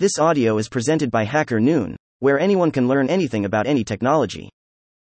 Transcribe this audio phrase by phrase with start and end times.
[0.00, 4.48] This audio is presented by Hacker Noon, where anyone can learn anything about any technology.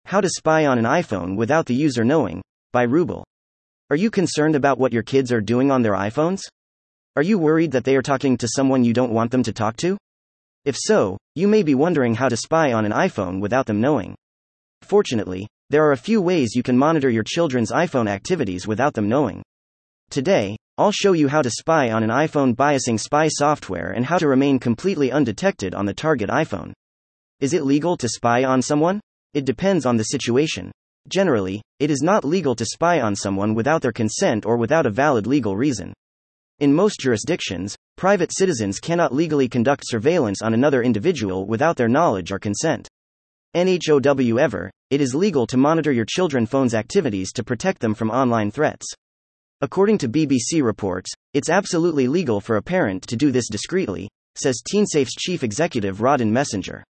[0.06, 2.42] How to spy on an iPhone without the user knowing,
[2.74, 3.24] by Rubel.
[3.92, 6.42] Are you concerned about what your kids are doing on their iPhones?
[7.16, 9.78] Are you worried that they are talking to someone you don't want them to talk
[9.78, 9.96] to?
[10.66, 14.16] If so, you may be wondering how to spy on an iPhone without them knowing.
[14.82, 19.08] Fortunately, there are a few ways you can monitor your children's iPhone activities without them
[19.08, 19.44] knowing.
[20.10, 24.18] Today, I'll show you how to spy on an iPhone biasing spy software and how
[24.18, 26.72] to remain completely undetected on the target iPhone.
[27.42, 29.02] Is it legal to spy on someone?
[29.34, 30.72] It depends on the situation.
[31.10, 34.90] Generally, it is not legal to spy on someone without their consent or without a
[34.90, 35.92] valid legal reason.
[36.60, 42.32] In most jurisdictions, private citizens cannot legally conduct surveillance on another individual without their knowledge
[42.32, 42.88] or consent.
[43.54, 48.10] NHOW ever, it is legal to monitor your children phone's activities to protect them from
[48.10, 48.88] online threats.
[49.62, 54.62] According to BBC reports, it's absolutely legal for a parent to do this discreetly, says
[54.64, 56.82] TeenSafe's chief executive Rawdon Messenger.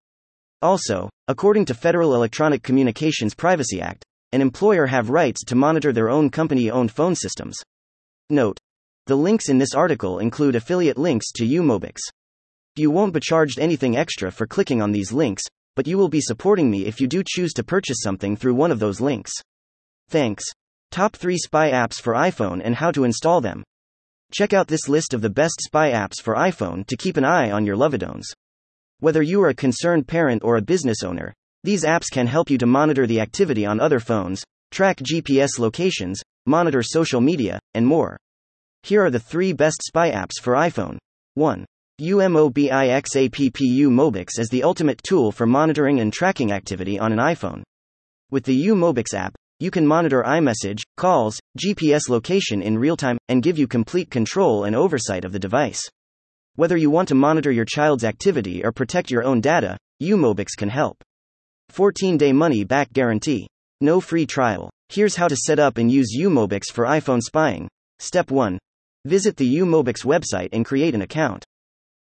[0.62, 6.10] Also, according to Federal Electronic Communications Privacy Act, an employer have rights to monitor their
[6.10, 7.56] own company-owned phone systems.
[8.28, 8.56] Note:
[9.06, 11.98] The links in this article include affiliate links to Umobix.
[12.76, 15.42] You won't be charged anything extra for clicking on these links,
[15.74, 18.70] but you will be supporting me if you do choose to purchase something through one
[18.70, 19.32] of those links.
[20.08, 20.44] Thanks.
[20.90, 23.62] Top 3 spy apps for iPhone and how to install them.
[24.32, 27.52] Check out this list of the best spy apps for iPhone to keep an eye
[27.52, 28.24] on your lovedones.
[28.98, 32.58] Whether you are a concerned parent or a business owner, these apps can help you
[32.58, 38.16] to monitor the activity on other phones, track GPS locations, monitor social media, and more.
[38.82, 40.98] Here are the three best spy apps for iPhone.
[41.34, 41.64] 1.
[42.00, 47.62] UMOBIXAPPU Mobix is the ultimate tool for monitoring and tracking activity on an iPhone.
[48.30, 53.42] With the Umobix app, you can monitor iMessage, calls, GPS location in real time, and
[53.42, 55.80] give you complete control and oversight of the device.
[56.56, 60.70] Whether you want to monitor your child's activity or protect your own data, Umobix can
[60.70, 60.96] help.
[61.68, 63.46] 14 day money back guarantee.
[63.82, 64.70] No free trial.
[64.88, 67.68] Here's how to set up and use Umobix for iPhone spying.
[67.98, 68.58] Step 1.
[69.04, 71.44] Visit the Umobix website and create an account.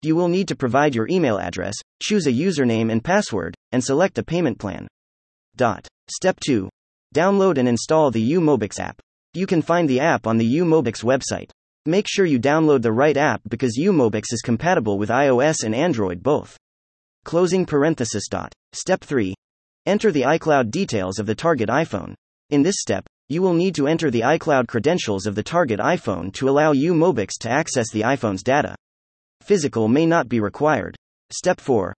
[0.02, 4.18] You will need to provide your email address, choose a username and password, and select
[4.18, 4.88] a payment plan.
[5.56, 5.88] Dot.
[6.10, 6.68] Step 2.
[7.14, 9.00] Download and install the Umobix app.
[9.36, 11.52] You can find the app on the Umobix website.
[11.86, 16.24] Make sure you download the right app because Umobix is compatible with iOS and Android
[16.24, 16.58] both.
[17.24, 18.28] Closing parenthesis.
[18.28, 18.52] Dot.
[18.72, 19.36] Step 3.
[19.86, 22.16] Enter the iCloud details of the target iPhone.
[22.50, 26.34] In this step, you will need to enter the iCloud credentials of the target iPhone
[26.34, 28.76] to allow Umobix to access the iPhone's data.
[29.42, 30.96] Physical may not be required.
[31.32, 31.94] Step 4.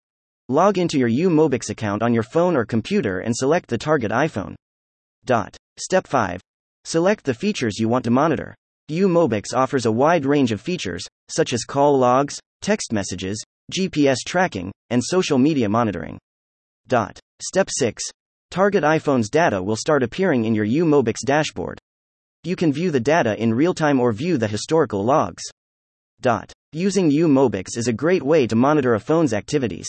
[0.49, 4.55] Log into your Umobix account on your phone or computer and select the target iPhone.
[5.25, 5.57] Dot.
[5.79, 6.39] Step 5.
[6.83, 8.53] Select the features you want to monitor.
[8.91, 13.43] Umobix offers a wide range of features, such as call logs, text messages,
[13.75, 16.19] GPS tracking, and social media monitoring.
[16.87, 17.19] Dot.
[17.41, 18.03] Step 6.
[18.51, 21.79] Target iPhone's data will start appearing in your Umobix dashboard.
[22.43, 25.41] You can view the data in real time or view the historical logs.
[26.21, 26.53] Dot.
[26.71, 29.87] Using Umobix is a great way to monitor a phone's activities.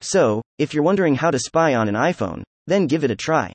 [0.00, 3.52] So, if you're wondering how to spy on an iPhone, then give it a try.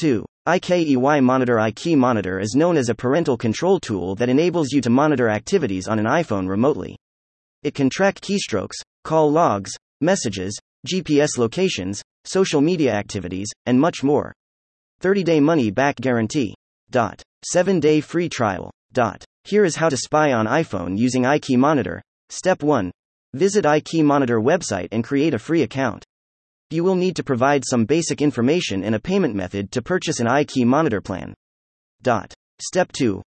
[0.00, 0.24] 2.
[0.46, 4.90] IKEY Monitor iKey Monitor is known as a parental control tool that enables you to
[4.90, 6.96] monitor activities on an iPhone remotely.
[7.62, 14.32] It can track keystrokes, call logs, messages, GPS locations, social media activities, and much more.
[15.00, 16.54] 30 day money back guarantee.
[16.90, 17.20] Dot.
[17.50, 18.70] 7 day free trial.
[18.92, 19.24] Dot.
[19.44, 22.00] Here is how to spy on iPhone using iKey Monitor.
[22.30, 22.92] Step 1.
[23.34, 26.04] Visit iKey Monitor website and create a free account.
[26.70, 30.26] You will need to provide some basic information and a payment method to purchase an
[30.26, 31.32] iKey Monitor plan.
[32.02, 32.34] Dot.
[32.60, 33.22] Step 2.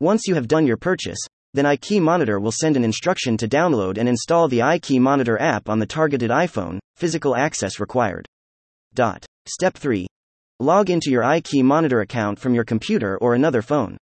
[0.00, 1.18] Once you have done your purchase,
[1.52, 5.68] then iKey Monitor will send an instruction to download and install the iKey Monitor app
[5.68, 8.26] on the targeted iPhone, physical access required.
[8.94, 9.26] Dot.
[9.46, 10.06] Step 3.
[10.60, 13.98] Log into your iKey Monitor account from your computer or another phone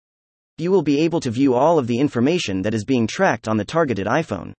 [0.62, 3.58] you will be able to view all of the information that is being tracked on
[3.58, 4.53] the targeted iPhone.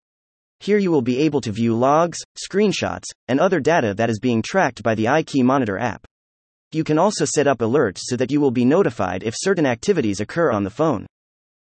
[0.62, 4.42] Here you will be able to view logs, screenshots, and other data that is being
[4.42, 6.06] tracked by the iKey Monitor app.
[6.70, 10.20] You can also set up alerts so that you will be notified if certain activities
[10.20, 11.04] occur on the phone.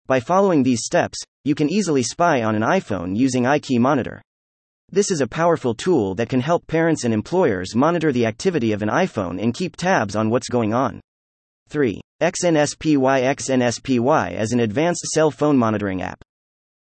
[0.08, 4.22] By following these steps, you can easily spy on an iPhone using iKey Monitor.
[4.90, 8.82] This is a powerful tool that can help parents and employers monitor the activity of
[8.82, 11.02] an iPhone and keep tabs on what's going on.
[11.68, 12.00] 3.
[12.22, 16.24] XNSPY XNSPY is an advanced cell phone monitoring app.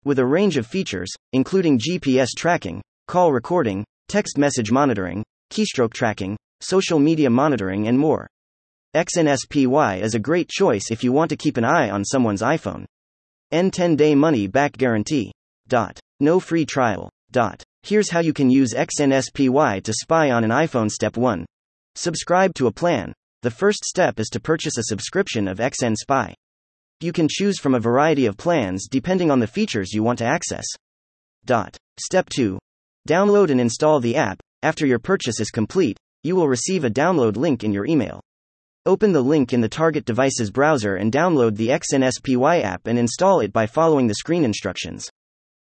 [0.08, 5.22] With a range of features, including GPS tracking, call recording, text message monitoring,
[5.52, 8.26] keystroke tracking, social media monitoring, and more.
[8.96, 12.87] XNSPY is a great choice if you want to keep an eye on someone's iPhone.
[13.52, 15.31] N10 day money back guarantee.
[15.69, 16.00] Dot.
[16.20, 17.10] No free trial.
[17.31, 17.62] Dot.
[17.82, 20.90] Here's how you can use XNSPY to spy on an iPhone.
[20.90, 21.44] Step 1.
[21.96, 23.12] Subscribe to a plan.
[23.43, 26.34] The first step is to purchase a subscription of XN Spy.
[27.00, 30.24] You can choose from a variety of plans depending on the features you want to
[30.24, 30.64] access.
[31.44, 31.76] Dot.
[32.00, 32.58] Step 2.
[33.08, 34.40] Download and install the app.
[34.64, 38.20] After your purchase is complete, you will receive a download link in your email.
[38.84, 43.40] Open the link in the target device's browser and download the XNSPY app and install
[43.40, 45.08] it by following the screen instructions.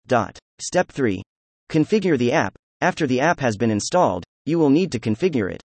[0.07, 0.39] Dot.
[0.61, 1.21] Step 3.
[1.69, 2.55] Configure the app.
[2.79, 5.61] After the app has been installed, you will need to configure it.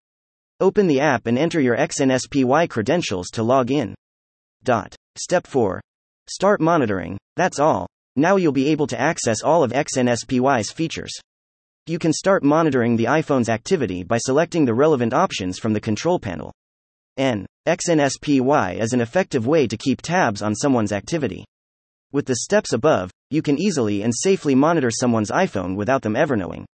[0.58, 3.94] Open the app and enter your XNSPY credentials to log in.
[4.64, 4.96] Dot.
[5.16, 5.80] Step 4.
[6.28, 7.18] Start monitoring.
[7.36, 7.88] That's all.
[8.14, 11.12] Now you'll be able to access all of XNSPY's features.
[11.86, 16.20] You can start monitoring the iPhone's activity by selecting the relevant options from the control
[16.20, 16.52] panel.
[17.16, 17.44] N.
[17.66, 21.44] XNSPY is an effective way to keep tabs on someone's activity.
[22.12, 26.36] With the steps above, you can easily and safely monitor someone's iPhone without them ever
[26.36, 26.66] knowing.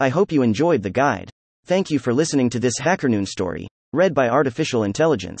[0.00, 1.30] I hope you enjoyed the guide.
[1.64, 5.40] Thank you for listening to this HackerNoon story, read by Artificial Intelligence.